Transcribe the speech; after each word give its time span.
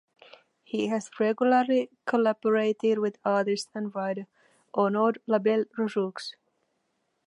He 0.63 0.87
has 0.87 1.11
regularly 1.19 1.91
collaborated 2.07 2.97
with 2.97 3.19
artist 3.23 3.69
and 3.75 3.93
writer 3.93 4.25
Arnaud 4.75 5.17
Labelle-Rojoux. 5.27 6.33